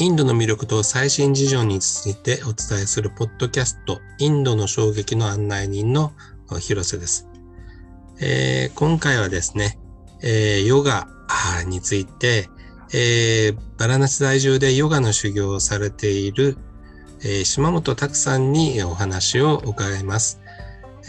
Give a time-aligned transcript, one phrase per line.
[0.00, 6.14] インドの魅力と最新事情についてお伝えするポッドキャスト、インドの衝撃の案内人の
[6.58, 7.28] 広瀬です。
[8.18, 9.78] えー、今回はですね、
[10.22, 11.06] えー、ヨガ
[11.66, 12.48] について、
[12.94, 16.56] えー、バラナシ在住でヨガの修行をされている、
[17.20, 20.40] えー、島本拓さんにお話を伺います。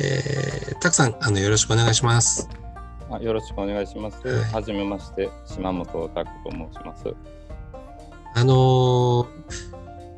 [0.01, 2.49] えー、拓さん、あのよろしくお願いします。
[3.09, 4.27] あよろしくお願いします。
[4.53, 7.15] はじ、めまして、島本拓と申します。
[8.33, 9.27] あのー、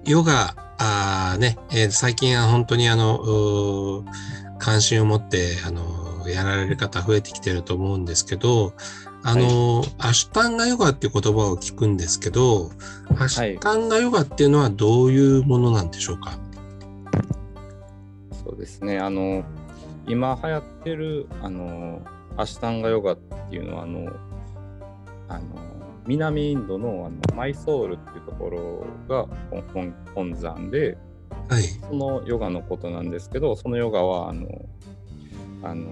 [0.05, 4.03] ヨガ、あね、えー、最近は本当にあの、
[4.59, 8.73] 関心を持って、あの、やられる方増えてきてると思うんですけど、
[9.23, 12.71] あの、はい、アシュタンガヨガっていう言葉を聞くんですけど、
[13.17, 16.39] アシュタンガヨガっていうのはどういうものなんでしょうか、はい、
[18.43, 19.43] そうですね、あの、
[20.07, 22.01] 今流行ってる、あの、
[22.35, 24.11] アシュタンガヨガっていうのは、あの、
[25.29, 25.72] あの、
[26.05, 29.25] 南インドのあのマイソールっていうところが
[29.73, 30.97] 本本山で、
[31.49, 34.47] はい、そのヨガのことなんですけどそのヨガはあの
[35.63, 35.87] あの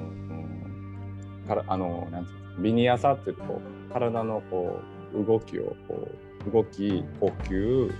[1.47, 4.79] からあのなんていうビニヤサっていうとこう体のこ
[5.13, 6.07] う動きをこ
[6.47, 7.93] う動き呼吸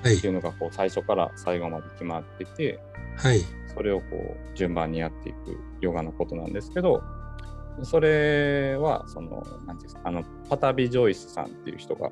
[0.00, 2.80] っていうのがこう最初から最後まで決まってて、
[3.16, 3.40] はい、
[3.74, 7.02] それをこう順番にやっていくヨガのことなんですけど
[7.82, 12.10] それはその何ていうんですかあのパタビ・ジョイスさんっていう人が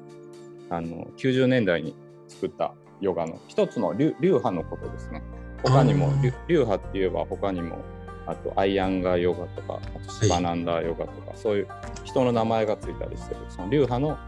[0.70, 1.94] あの90年代に
[2.28, 5.22] 作ったヨガの一つの流派のことですね。
[5.62, 6.10] 他にも
[6.48, 7.78] 流派って言えば他にも
[8.26, 11.68] あとアイアンガーヨガとかあとシバナンダーヨガとか、はい、そういう
[12.04, 14.18] 人の名前がついたりしてるその流派の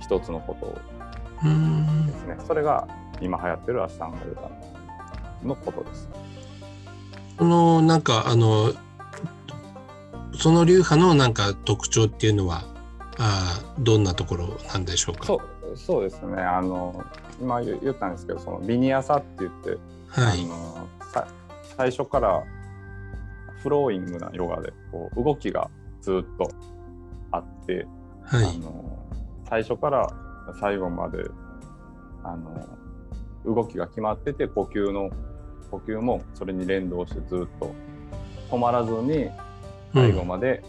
[0.00, 2.36] 一つのことですね。
[2.46, 2.86] それが
[3.20, 4.50] 今流行ってるアシタンガヨガ
[5.46, 6.08] のことです。
[7.36, 8.72] このなんかあの
[10.38, 12.64] その流派のなんか特徴っていうのは
[13.18, 15.26] あどんなところなんでしょうか？
[15.26, 16.42] そうそうですね。
[16.42, 17.04] あの
[17.40, 19.70] 今言ったんですけどそのビニアサって言って、
[20.08, 20.88] はい、あの
[21.76, 22.44] 最初から
[23.62, 25.70] フローイングなヨガでこう動きが
[26.00, 26.50] ずっと
[27.32, 27.86] あって、
[28.22, 28.98] はい、あの
[29.48, 30.08] 最初から
[30.60, 31.24] 最後まで
[32.22, 32.68] あの
[33.44, 35.10] 動きが決まってて呼吸の
[35.70, 37.74] 呼吸もそれに連動してずっと
[38.50, 39.28] 止まらずに
[39.94, 40.62] 最後まで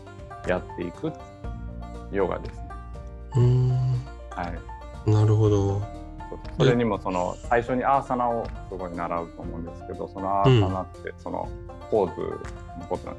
[0.47, 1.11] やっていく
[2.11, 2.69] ヨガですね。
[3.37, 3.69] うん、
[4.29, 4.53] は
[5.05, 5.81] い、なるほど。
[6.57, 11.47] それにもその最初にアーサナをすごい習うと思うんですけどそのアーサナってその
[11.89, 13.15] ポーズのこと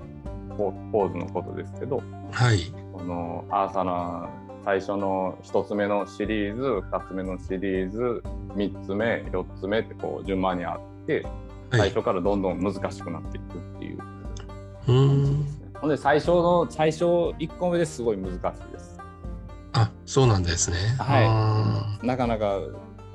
[0.56, 4.28] ポーズのことですけど、はい、このアーサナ
[4.64, 8.22] 最初の1つ目のシリーズ2つ目のシリーズ
[8.54, 11.24] 3つ目4つ目ってこう順番にあって
[11.70, 13.98] 最初からどんどん難しくなっていくっていう。
[14.86, 15.55] 感じですね。
[15.80, 18.98] ほんで最初の最初1個目ですごい難しいです。
[19.72, 20.76] あそうなんですね。
[20.98, 22.06] はい。
[22.06, 22.58] なかなか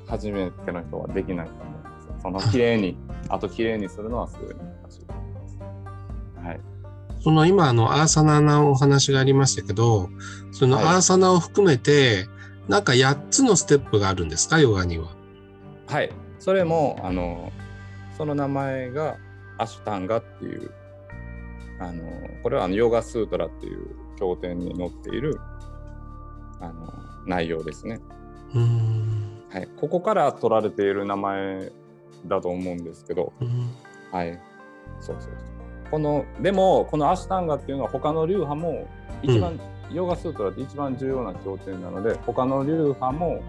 [0.07, 2.15] 初めての人はできないと思うんですよ。
[2.21, 2.97] その綺麗に
[3.29, 5.57] あと綺麗にするのはすごい難しいと思います。
[6.45, 6.59] はい。
[7.21, 10.09] その今あのアーサナのお話がありましたけど、
[10.51, 12.21] そのアーサナを含めて、は
[12.67, 14.59] い、なんか8つのステップがあるんですか？
[14.59, 15.07] ヨガには。
[15.87, 16.11] はい。
[16.39, 17.51] それもあの
[18.17, 19.17] その名前が
[19.57, 20.71] アシュタンガっていう
[21.81, 22.03] あの
[22.43, 23.87] これはあのヨガスートラっていう
[24.19, 25.39] 経典に載っている
[26.59, 26.93] あの
[27.25, 27.99] 内容ですね。
[29.49, 31.71] はい、ここから取られている名前
[32.27, 33.33] だと思うんですけど、
[34.11, 34.39] はい、
[34.99, 35.33] そうそうそう。
[35.89, 38.87] このでもこのアシュタンガっていうのは他の流派も
[39.23, 39.59] 一番、
[39.89, 43.41] うん、ヨガスートラって一番重要な経典なので他の流派も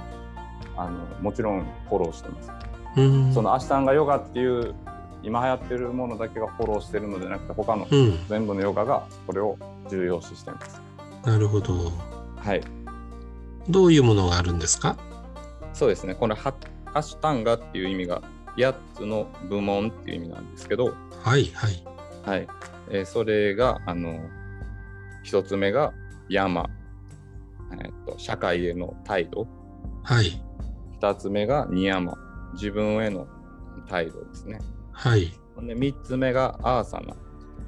[0.75, 2.51] あのもちろんフォローしてます。
[3.35, 4.75] そのアシュタンガヨガっていう
[5.23, 7.87] 今流行ってるものだけがフォローしてるのではなくて他の
[8.29, 9.57] 全部のヨガがこれを
[9.89, 10.81] 重要視してます。
[11.25, 11.93] うん、なるほど。
[12.37, 12.61] はい。
[13.69, 14.97] どういうものがあるんですか？
[15.73, 16.15] そうですね。
[16.15, 16.55] このハ
[16.95, 18.23] ッシュタンガっていう意味が
[18.57, 21.85] 8つの部門っていう意味なんですけど、はいはい。
[22.25, 22.49] はい。
[22.91, 24.21] えー、それが、あの、
[25.25, 25.93] 1つ目が
[26.29, 26.69] 山、
[27.73, 29.47] えーと、社会への態度。
[30.03, 30.43] はい。
[31.01, 32.15] 2つ目がニヤマ、
[32.55, 33.27] 自分への
[33.89, 34.59] 態度ですね。
[35.03, 35.33] はい。
[35.63, 37.17] で3つ目がアーサナ、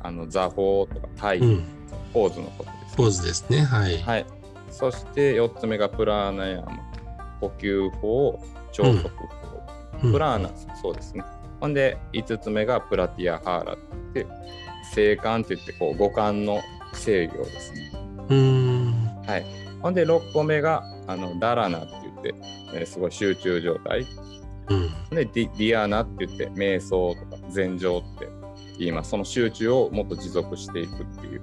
[0.05, 1.65] あの座法とか体、うん、
[2.13, 3.65] ポーズのことです、ね、ポーズですね。
[3.65, 3.99] はい。
[3.99, 4.27] はい。
[4.71, 6.79] そして4つ目がプラーナヤマ、
[7.41, 8.41] 呼吸法、
[8.71, 9.09] 朝食法、
[10.05, 10.51] うん、プラーナ、
[10.81, 11.25] そうですね。
[11.61, 13.77] ほんで5つ目がプラティアハーラっ
[14.13, 14.27] て
[14.93, 16.61] 静観って言ってこう五感の
[16.93, 17.93] 制御ですね。
[18.29, 18.93] うん
[19.27, 19.45] はい。
[19.83, 22.35] ほんで6個目があのダラナって言って、
[22.75, 24.07] えー、すごい集中状態。
[24.69, 28.29] うん、でディディアナって言って瞑想とか禅情って
[28.79, 31.43] 言いますその集中をもっと持続していくっていう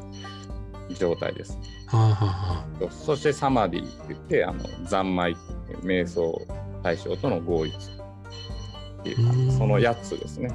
[0.95, 1.57] 状態です。
[1.87, 5.35] はあはあ、そしてサマディって言ってあの三昧
[5.83, 6.41] 瞑想
[6.83, 10.49] 対象との合一っていうかうんその8つですね。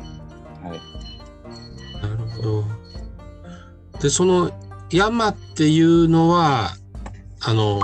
[0.63, 0.97] はい。
[2.03, 2.65] なるほど。
[4.01, 4.51] で、その
[4.91, 6.71] 山っていうのは、
[7.41, 7.81] あの、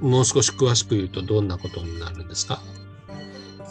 [0.00, 2.62] もう少し詳しく言うとどんなことになるんですか？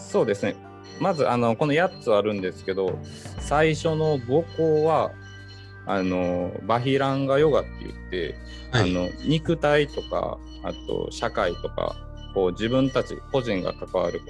[0.09, 0.56] そうですね。
[1.00, 2.97] まずあのこの8つあるんですけど
[3.39, 5.11] 最初の5項は
[5.85, 8.35] あのバヒランガヨガって言って、
[8.71, 8.89] はい。
[8.89, 11.95] あの肉体とかあと社会とか
[12.33, 14.25] こう自分たち個人が関わるこ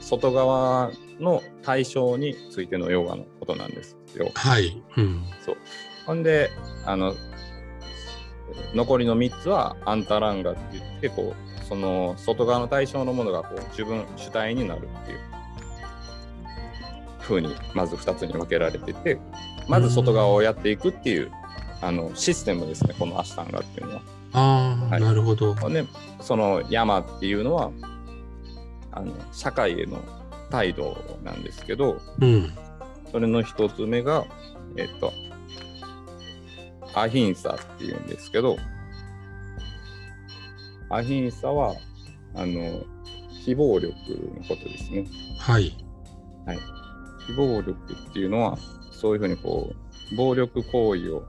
[0.00, 0.90] う外側
[1.20, 4.30] の対象についてのヨガのことなんですよ。
[4.34, 4.82] はい。
[4.96, 5.22] うん。
[5.44, 5.56] そう
[6.06, 6.50] ほんで
[6.86, 7.14] あの
[8.74, 15.18] 残りの3つはアンタランガって言ってこうその外側の対象のものがこう自分主体になるっていう
[17.20, 19.18] 風にまず2つに分けられてて
[19.68, 21.30] まず外側をやっていくっていう
[21.82, 24.02] あのシステムですねこのアシタンガっていうのは。
[24.32, 25.54] ああ、はいなるほど。
[25.54, 25.84] で
[26.20, 27.70] その山っていうのは
[28.92, 30.02] あの社会への
[30.50, 32.52] 態度なんですけどうん。
[33.12, 34.26] それの1つ目が
[34.76, 35.12] えっと
[36.94, 38.56] アヒンサっていうんですけど
[40.90, 41.74] アヒンサは
[42.34, 42.82] あの
[43.44, 43.92] 非暴力
[44.36, 45.06] のことですね。
[45.38, 45.76] はい。
[47.26, 48.58] 非暴力っていうのは
[48.90, 49.72] そういうふうにこ
[50.12, 51.24] う暴力行為を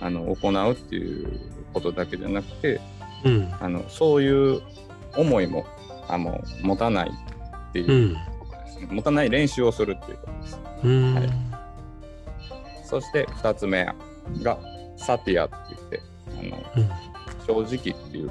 [0.00, 1.40] あの行うっていう
[1.72, 2.80] ことだけじゃなくて
[3.24, 3.54] うん。
[3.60, 4.62] あのそういう
[5.16, 5.66] 思いも
[6.08, 7.82] あの持たないってう。
[7.84, 11.14] いうんことですね、持たない練習をするっていうことですうん。
[11.14, 11.28] はい
[12.84, 13.84] そして2つ目
[14.42, 14.58] が
[14.96, 17.17] サティアって言ってあのうん。
[17.48, 18.30] 正直っていう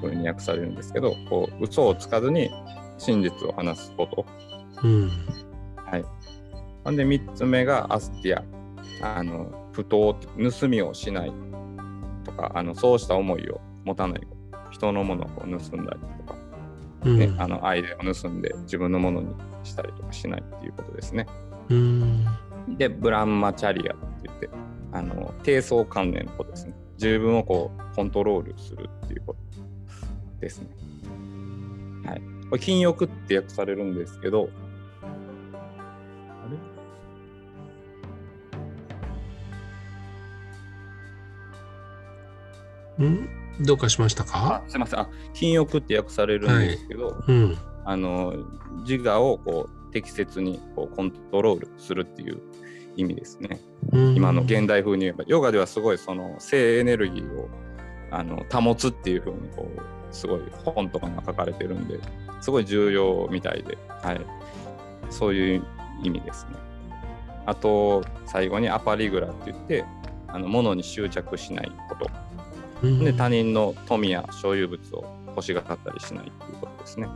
[0.00, 2.50] ふうに訳されるんですけどこう嘘をつかずに
[2.98, 4.26] 真実を話すこと
[4.82, 5.10] うん。
[5.76, 6.04] はい。
[6.84, 8.44] ほんで3つ目がアスティア。
[9.02, 11.32] あの、不当、盗みをしない
[12.24, 14.20] とか、あのそうした思いを持たない。
[14.70, 16.36] 人のものを盗んだりとか、
[17.04, 17.18] うん。
[17.18, 21.26] ねあのアイデアを盗んで自分のものにしたりとかしないっていうことですね。
[21.70, 22.26] うん。
[22.76, 24.50] で、ブランマチャリアって言って、
[24.92, 26.74] あの低層関連のことですね。
[27.04, 29.38] 自分をこうコントロールするっていうこと
[30.40, 30.68] ですね。
[32.06, 32.22] はい。
[32.48, 34.48] これ、禁欲って訳されるんですけど、
[35.02, 35.06] あ
[42.98, 43.06] れ？
[43.06, 43.28] うん？
[43.60, 47.58] どうかしましたあかすみませんあ禁欲って訳されるんですけど、うん。
[47.84, 48.34] あの
[48.88, 52.40] 自我をこう適切にこうコントロールするっていう
[52.96, 53.60] 意味ですね。
[53.92, 57.48] うん今の現代風に言えばヨガではすごいその性エネルギーを
[58.10, 61.98] あの保つっていう風にこうすごい本とかが書かれてるんで
[62.40, 64.20] すごい重要みたいで、はい、
[65.10, 65.64] そういう
[66.02, 66.56] 意味ですね。
[67.46, 69.84] あと最後にアパリグラって言って
[70.28, 72.10] あの物に執着しないこと
[72.82, 77.08] うんで他人の富や所有物を欲しがったりしないっていうことですね。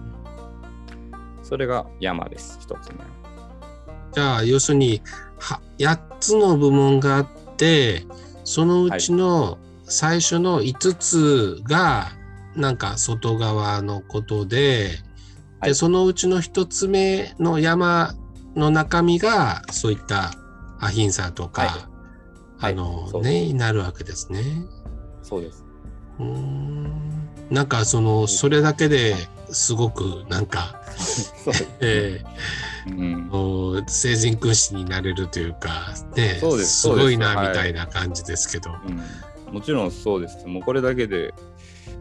[1.43, 2.97] それが山です、一つ目。
[4.19, 5.01] じゃあ、要するに、
[5.39, 8.05] は8つの部門があって、
[8.43, 12.09] そのうちの最初の5つが、
[12.57, 14.99] なんか外側のことで、で、
[15.61, 15.75] はい。
[15.77, 18.17] そのうちの1つ目の山
[18.57, 20.33] の中身が、そういった
[20.81, 21.89] アヒンサとか、
[22.59, 22.73] はい。
[22.73, 24.43] あの、そうね、になるわけですね。
[25.23, 25.65] そうです。
[26.19, 27.29] うーん。
[27.51, 29.15] なんかその、それだけで
[29.53, 30.78] すごくなんか、
[31.09, 31.55] そう。
[31.81, 32.21] え
[32.87, 38.71] うんー、もう成人君子になれるというか、ね、そうですすごいなみたいな感じですけど。
[39.49, 40.47] うん、もちろんそうです。
[40.47, 41.35] もうこれだけで、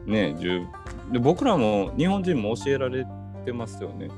[0.06, 0.62] ね、十
[1.12, 3.06] で僕らも日本人も教えられ
[3.46, 4.10] てますよね。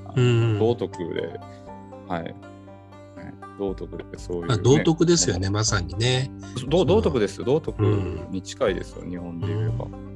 [0.59, 1.39] 道徳で、
[2.07, 2.23] はい。
[2.23, 2.35] ね
[3.57, 6.31] 道徳でそういう、ねまあ、道徳ですよね、まさにね。
[6.67, 7.45] ど道徳ですよ。
[7.45, 9.85] 道徳うんに近いですよ、日本で言えば。
[9.85, 10.09] うん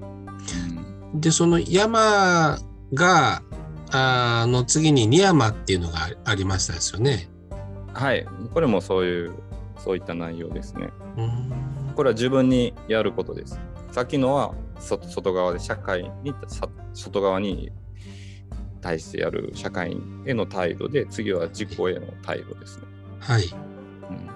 [1.14, 2.58] で、その山
[2.94, 3.44] が、
[3.94, 7.30] あーの次にニヤマっていうのがありましたですよね。
[7.94, 8.26] はい。
[8.54, 9.34] これもそういう、
[9.78, 10.90] そういった内容ですね。
[11.18, 13.60] うんこれは自分にやることです。
[13.92, 17.72] さっきのは外外側で社会にさ外側に
[18.82, 19.96] 対してやる社会
[20.26, 22.86] への態度で次は自己への態度ですね。
[23.20, 23.44] はい。
[23.44, 24.30] うん、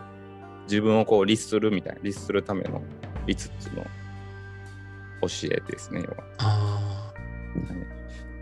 [0.64, 2.82] 自分をこう律するみたいな律するための
[3.26, 3.84] 5つの
[5.22, 6.04] 教えですね。
[6.04, 6.67] 要はあ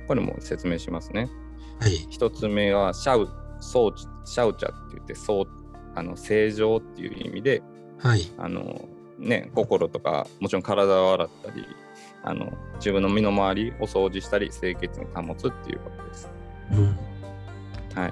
[0.07, 1.29] これも説明しますね。
[1.81, 1.95] ーはい。
[2.11, 3.29] 1つ目はシャウ
[3.61, 5.45] シャウチャって言ってそう
[5.95, 7.63] あの正常っていう意味で
[7.99, 8.31] はい。
[8.37, 11.65] あのね、心とかもちろん体を洗ったり
[12.23, 16.29] あの自分の身の回りを掃除したり清潔に保つっていうことです。
[16.73, 16.97] うん
[17.93, 18.11] は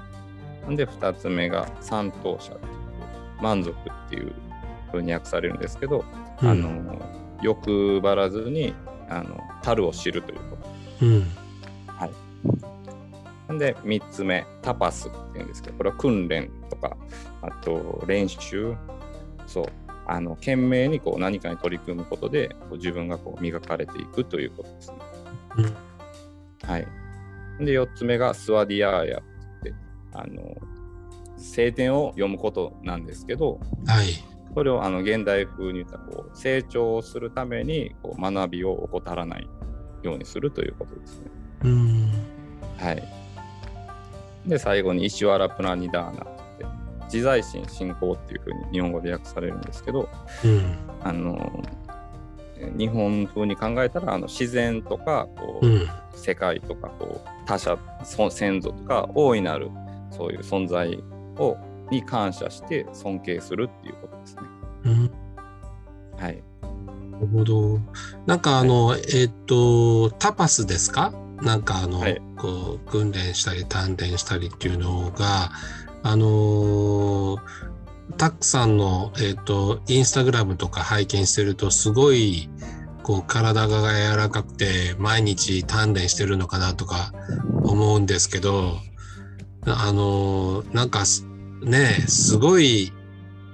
[0.70, 4.32] い、で2つ目が三等者っていう満足っていう
[4.92, 6.04] ふうに訳されるんですけど、
[6.40, 8.72] うんあの欲張らずに
[9.10, 10.56] あの樽を知るというこ
[11.00, 11.06] と。
[11.06, 11.43] うん
[13.58, 16.96] で、3つ目、タパスっていうんですけど、これは訓練とか、
[17.42, 18.74] あと練習、
[19.46, 19.64] そう、
[20.06, 24.96] あの懸命にこう何かに取り組むことで、こう自分がこう磨かれていくということですね。
[25.58, 25.94] うん
[26.66, 26.86] はい。
[27.60, 29.20] で、4つ目がスワディアーヤっ
[29.62, 30.54] て言って、あの、
[31.36, 34.06] 聖典を読むことなんですけど、はい。
[34.54, 39.48] それをあの現代風に言ったらこう成長するためにこう学びを怠らない
[40.04, 41.26] ようにするということですね。
[41.64, 42.10] うん。
[42.78, 43.02] はい。
[44.46, 46.66] で、最後に石原プラニダーナって
[47.04, 50.08] 自在心信仰っていうふうに日本語で訳されるんですけど、
[50.44, 50.76] うん。
[51.02, 51.62] あの、
[52.78, 55.88] 日本風に考えたらあの自然とかこう、うん。
[56.14, 59.68] 世界とかこう他者そ先祖とか大いなる
[60.10, 61.02] そういう存在
[61.38, 61.56] を
[61.90, 64.42] に感謝して尊敬するっていうことですね。
[64.84, 65.10] うん。
[66.16, 66.42] はい。
[67.10, 67.80] なるほど。
[68.26, 71.12] なんかあの、えっ、と、タパスですか？
[71.44, 72.20] なんかあの、はい。
[72.36, 75.50] こう、訓練したり鍛錬したりっていうのが、
[76.02, 77.40] あのー
[78.18, 82.50] タックさんの、えっ、と、インスタグラムとか拝見してると、すごい、
[83.02, 87.12] こう、体が柔らかくて、毎日鍛錬してるのかなとか
[87.62, 88.76] 思うんですけど、
[89.66, 91.26] あのーなんかす、
[91.62, 92.92] ねえ、すごい、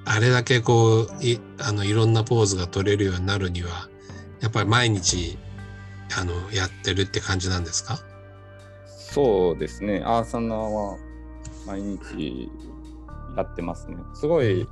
[0.04, 3.88] あれだけこういあのいろんなポーズが取れるようになるには
[4.40, 5.38] やっぱり毎日
[6.18, 7.98] あのやってるって感じなんですか？
[8.86, 10.02] そうですね。
[10.04, 10.96] アーサナは
[11.66, 12.48] 毎日
[13.36, 13.96] やってますね。
[14.14, 14.66] すごい、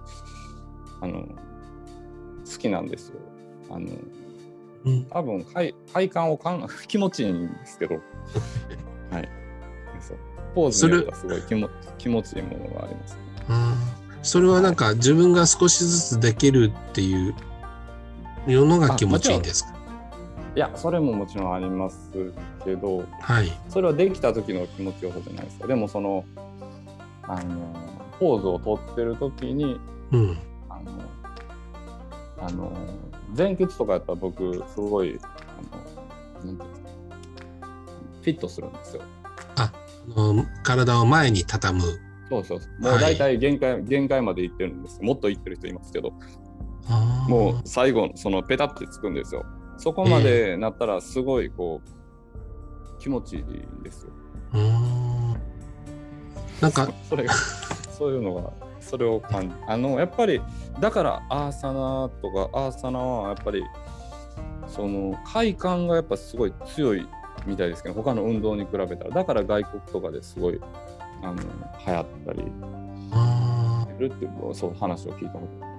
[1.00, 1.22] あの、
[2.50, 3.16] 好きなんですよ。
[3.70, 3.88] あの、
[4.84, 7.96] うん多分快快感をかん 気持ちいいんですけど、
[9.10, 9.28] はい。
[10.00, 10.18] そう
[10.54, 11.68] ポーズによってはすごい気も
[11.98, 13.20] 気持ちいいものがありますね。
[14.22, 17.34] それはなんか自分が少しずつできるっていう
[18.46, 19.77] のが気持ちいいんですか？
[20.58, 22.10] いや、それももちろんあります
[22.64, 23.52] けど、はい。
[23.68, 25.68] それはできた時の気持ちよさじゃないですか。
[25.68, 26.24] でもその、
[27.22, 27.72] あの、
[28.18, 29.78] ポーズをとってる時に、
[30.10, 30.38] うん。
[30.68, 30.90] あの、
[32.40, 32.72] あの
[33.36, 37.68] 前屈とかやったら僕、すごい、あの、なんていうんですか、
[38.22, 39.02] フィットするんですよ。
[39.54, 39.72] あ
[40.08, 41.84] の体を前に畳む。
[42.28, 42.82] そうそうそう。
[42.82, 45.00] もはいう大体限界、限界までいってるんです。
[45.02, 46.14] もっといってる人いますけど、
[47.28, 49.46] もう最後、そのペタってつくんですよ。
[49.78, 54.12] そこまでなったら、すごいこう、気持ちいいんですよ。
[56.60, 60.42] なんか、それが、そういうのが、それを感じ、あの、やっぱり、
[60.80, 63.62] だから、アーサナとか、アーサナはやっぱり、
[64.66, 67.08] その、快感がやっぱすごい強い
[67.46, 70.60] みたいですけど、他の運動に比べたら、だから外国とかですごい、
[71.22, 71.34] あの、
[71.86, 72.42] 流行ったり。
[73.98, 75.77] するっていう、そう話を聞いたこと。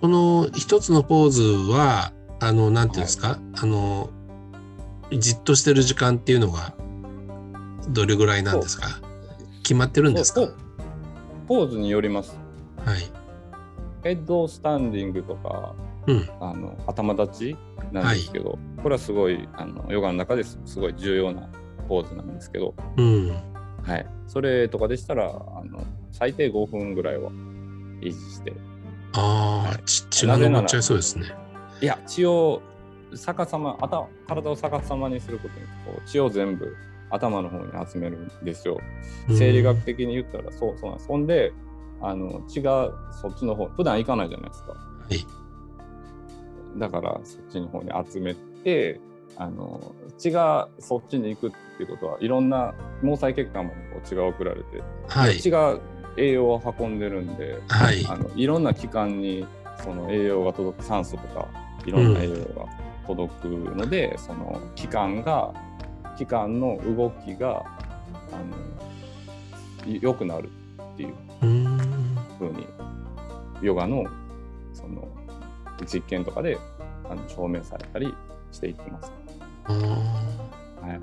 [0.00, 4.10] その一つのポーズは、あの、なんていうんですか、あの、
[5.12, 6.74] じっとしてる時間っていうのが、
[7.88, 9.00] どれぐらいなんですか？
[9.62, 10.46] 決まってるんですか？
[11.48, 12.38] ポポーズによります。
[12.84, 13.00] はい。
[14.04, 15.74] ヘッドスタンディングとか、
[16.06, 16.30] うん。
[16.40, 17.56] あの頭立ち
[17.92, 21.48] なんですけど、これはすごいあのヨガの中ですすごい重要な
[21.88, 23.30] ポーズなんですけど、うん。
[23.82, 25.28] はい、それとかでしたらあ
[25.64, 27.30] の最低5分ぐらいは
[28.00, 28.52] 維持して
[29.14, 31.26] ああ、血が上っちゃいそうですね。
[31.80, 32.62] いや血を
[33.14, 36.76] 逆さま頭体を逆さまにすることにこう血を全部
[37.10, 38.78] 頭の方に集めるんですよ。
[39.28, 41.08] うん生理学的に言ったらそうそうなんです。
[41.08, 41.52] ほんで
[42.00, 44.72] あの血がそっちの方普段行かないじゃないですか。
[44.72, 44.78] は
[45.10, 45.26] い。
[46.78, 49.00] だからそっちの方に集めて
[49.36, 55.38] あの血がそっちに行くっていうことはいろんな毛細血管までこう血が送られて、はい。
[55.38, 55.80] 血が
[56.16, 58.06] 栄養を運んでるんで、はい。
[58.06, 59.46] あのいろんな器官に
[59.82, 61.48] その栄養が届く酸素とか
[61.86, 62.66] いろんな栄養が
[63.06, 65.52] 届くので、その器官が
[66.16, 67.64] 器官の動きが
[68.32, 68.36] あ
[69.86, 70.50] のい良くなる
[70.94, 72.00] っていううーん。
[72.38, 72.66] ふうに
[73.62, 74.04] ヨガの
[74.72, 75.06] その
[75.86, 76.58] 実験とかで
[77.08, 78.14] あの証明されたり
[78.50, 79.12] していってます。
[79.66, 81.00] はい、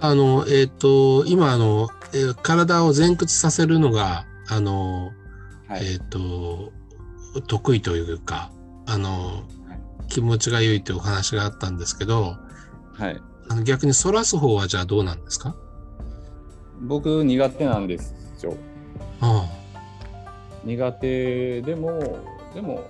[0.00, 5.12] あの、えっ、と、今、あの、えー体を前屈させるのが、あの、
[5.68, 5.92] はい。
[5.92, 6.72] えっ、と、
[7.46, 8.50] 得意というか、
[8.86, 9.42] あの、はい。
[10.08, 12.36] 気持ちが良いというお話があったんですけど、
[12.98, 15.56] はい、あの逆に反らす方はじゃあどうなんですか？
[16.82, 18.54] 僕苦手なんですよ。
[19.22, 19.46] あ。
[20.64, 22.18] 苦手でも
[22.54, 22.84] でも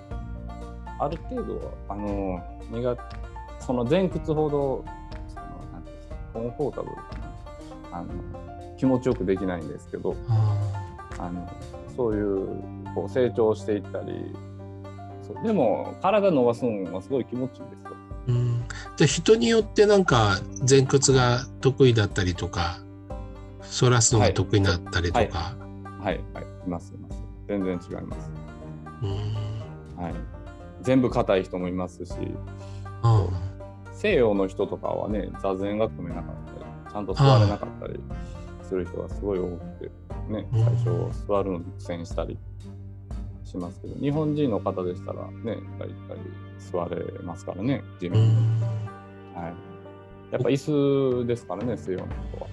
[0.98, 2.98] ある程度はあの苦
[3.60, 4.84] その前屈ほど
[5.28, 7.02] そのなんていうんですかコンフォータブルか
[7.92, 7.98] な。
[7.98, 8.08] あの
[8.82, 10.16] 気持ちよくできないんですけど
[11.16, 11.48] あの
[11.96, 12.48] そういう
[12.96, 14.34] こう成長していったり
[15.22, 17.92] そうでも体伸ばすのはすごい気持ちいいですよ。
[18.26, 18.64] ーうん、
[18.96, 22.78] で人によってなんか前屈が得意だったりとか、
[23.80, 25.20] 反らすのが得意だったりとか。
[25.20, 27.22] はいはい、いますいます。
[27.46, 28.30] 全然違います。
[29.96, 30.14] はい。
[30.80, 32.14] 全部硬い人もいますし、
[33.02, 33.28] あ
[33.92, 38.00] 西洋の人とかはね、座禅が組めなかったり、ちゃんと座れなかったり
[38.72, 39.90] する人がすごい多くて、
[40.28, 42.38] ね、うん最初座るのに苦戦したり
[43.44, 46.18] しますけど、日本人の方でしたらね、大体
[46.58, 48.28] 座れますからね、地う面に。
[48.28, 48.62] ん
[49.34, 49.54] はい。
[50.32, 50.56] やっぱ椅
[51.22, 52.46] 子ですからね、西洋の人は。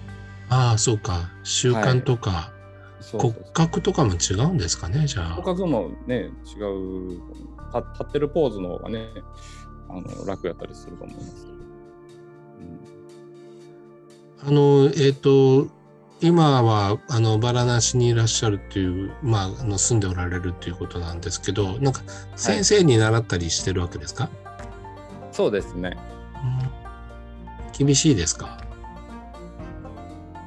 [0.50, 1.30] ああ、そうか。
[1.42, 2.52] 習慣とか、
[3.00, 5.42] 骨そうそうそう格とかも違うんですかね、じゃあ骨。
[5.44, 7.20] 格もね、違う。
[7.72, 9.06] た立ってるポーズの方がね、
[9.88, 11.60] あの楽やったりすると思いますけど。
[14.42, 15.68] あの、えっ、と、
[16.22, 22.02] 今は、あの、バラナシにいらっしゃるっていう、まあ、あの住んでおられるっていうことなんですけど、なんか、
[22.36, 24.50] 先生に習ったりしてるわけですか、うん
[25.32, 25.96] そうですね。
[26.34, 28.58] うん厳しいですか？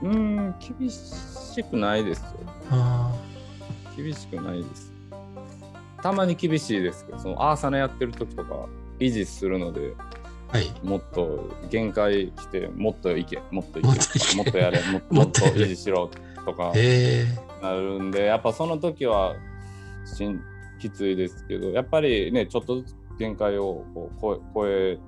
[0.03, 2.25] うーん、厳しくないですよ。
[2.69, 3.11] あ
[3.95, 4.91] 厳しくないです。
[6.03, 8.67] たまに厳しいですけど、そのアーサナやってる時とか
[8.99, 10.12] 維持するので、あ、
[10.53, 10.71] はい。
[10.83, 16.11] もっと限界来て、もっといけ、もっといけ、もっといけもっとやれ、 もっともっと維持しろ
[16.45, 17.25] とかえ
[17.59, 19.33] なるんで、やっぱその時は
[20.05, 20.39] しん
[20.79, 23.83] きついですけど、やっぱりね、ちょっとずつ限界を
[24.21, 24.99] こう超え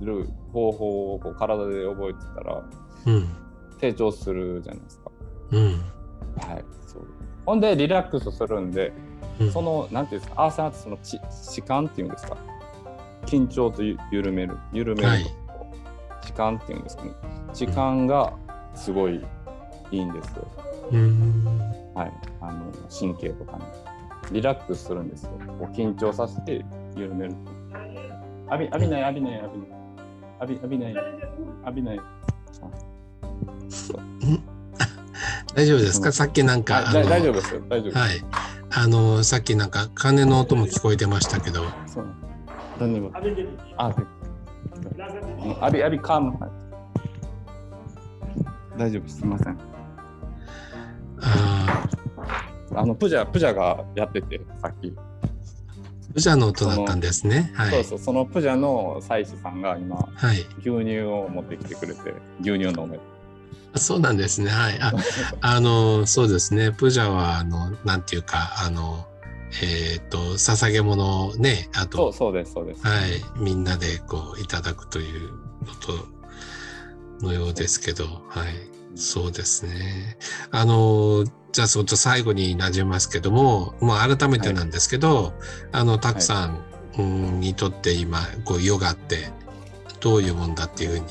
[0.00, 2.64] る方法をこう体で覚えてたら、
[3.06, 3.28] えうん。
[3.78, 5.10] 成長するじゃないですか。
[5.50, 5.62] うん。
[5.62, 7.02] はい、そう
[7.44, 8.92] ほんでリラックスするんで、
[9.40, 12.36] うんそのなんていうんですかアーサーってそのち弛緩っていうんですか
[13.34, 15.26] 緊張とゆ緩める緩める、はい。
[16.22, 17.10] 弛緩っていうんですかね。
[17.52, 18.32] 弛緩が
[18.74, 19.20] すごい
[19.90, 20.46] いいんですよ、
[20.92, 21.58] うん。
[21.94, 22.12] はい。
[22.40, 23.64] あの神経とかに。
[24.32, 25.32] リラックスするんですよ。
[25.58, 26.64] こう緊張させて
[26.96, 27.34] 緩める
[28.50, 29.68] 浴び浴びない浴びない浴びない。
[30.40, 30.94] 浴び浴びない。
[30.94, 31.04] 浴
[31.74, 32.00] びない。
[35.54, 36.10] 大丈夫ですか？
[36.12, 37.60] さっきなんか、大丈夫ですよ。
[37.68, 38.10] 大丈夫はい。
[38.76, 42.06] あの、さっきなんか、鐘の音も聞こえてましたけど、そう
[42.78, 43.46] 何もあ、で
[45.60, 46.38] アビアビカーム。
[46.38, 46.64] はい
[48.76, 49.18] 大丈夫です。
[49.18, 49.58] すみません。
[51.20, 51.88] あ
[52.74, 54.92] あ、あのプジャプジャがやっててさっき、
[56.12, 57.52] ブジャの音だったんですね。
[57.54, 57.70] はい。
[57.70, 60.38] そうそうそのプジャの祭司さんが今はい。
[60.58, 62.98] 牛乳を持ってきてくれて牛乳飲め。
[63.74, 64.50] あそうなんですね。
[64.50, 64.78] はい。
[64.80, 64.92] あ、
[65.40, 66.72] あの、そうですね。
[66.72, 69.06] プジャは、あの、なんていうか、あの、
[69.62, 72.86] えっ、と、捧げ物をね、あそうと、そうですそうです。
[72.86, 75.36] はい、みんなでこう、いただくというこ
[77.20, 78.96] とのようですけど、はい。
[78.96, 80.18] そうですね。
[80.50, 85.32] あの、じゃあ、ちょっと最後になじみますけども、まあ、改めてなんですけど、
[85.72, 86.64] あの、たくさん、
[86.98, 89.28] うんにとって今、こう、ヨガって
[90.00, 91.06] どういうもんだっていうふうに、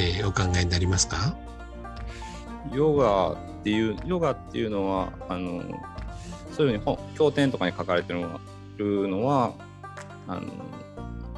[0.00, 1.36] えーお考えになりますか？
[2.72, 5.62] ヨガっていうヨガっていうのはあの
[6.58, 8.20] そういうふうに本経典とかに書かれてる
[9.08, 9.54] のは
[10.26, 10.40] あ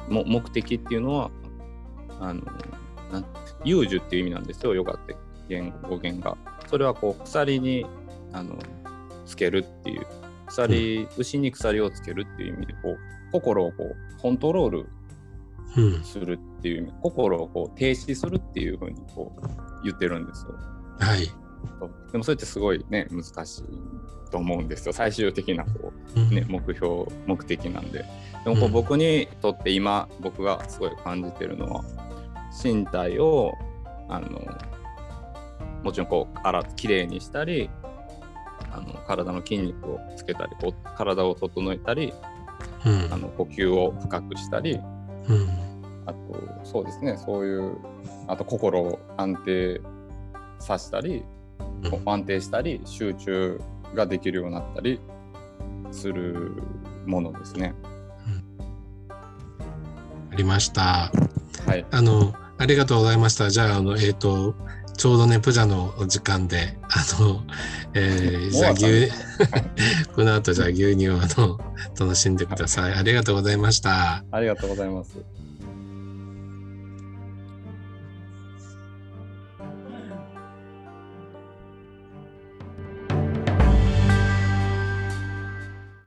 [0.09, 1.29] の目的っていうのは
[2.19, 2.41] あの
[3.11, 3.23] な
[3.63, 5.15] 有樹っていう意味なんですよヨガって
[5.47, 6.35] 言語源が。
[6.67, 7.85] それはこう鎖に
[8.33, 8.57] あの
[9.27, 10.07] つけるっていう
[10.47, 12.97] 鎖、牛に鎖をつけるっていう意味でこう
[13.31, 14.89] 心をこうコントロール。
[16.03, 20.51] するっていう意味心をこう停止するっていうふうにこう言ってるんですよ。
[20.99, 21.40] はい。
[22.11, 23.63] でもそれってすごいね難しい
[24.31, 24.93] と思うんですよ。
[24.93, 28.05] 最終的なこうね、目標目的なんで。
[28.43, 28.71] でもこううん。
[28.71, 31.83] 僕にとって今僕がすごい感じてるのは
[32.63, 33.53] 身体を
[34.09, 34.41] あの
[35.83, 37.69] もちろんこう洗きれいにしたり
[38.71, 42.13] あの体の筋肉をつけたりこう体を整えたり
[42.85, 43.13] うん。
[43.13, 45.49] あの呼吸を深くしたりうん。
[46.05, 46.19] あと
[46.63, 47.77] そうですねそういう
[48.27, 49.81] あと心を安定
[50.59, 51.23] させたり
[52.05, 53.61] 安定したり集中
[53.95, 54.99] ができるようになったり
[55.91, 56.53] する
[57.05, 57.73] ものですね。
[60.31, 61.11] ありました。
[61.65, 63.49] はい、あの、ありがとうございました。
[63.49, 64.55] じゃあ、あの、えっ、と、
[64.97, 67.41] ちょうどね、プジャのお時間で、あの、
[67.93, 69.09] えー、 じゃあ牛
[70.13, 71.59] この後じゃあ牛乳をあの
[71.99, 72.93] 楽しんでください。
[72.93, 74.23] ありがとうございました。
[74.31, 75.17] ありがとうございます。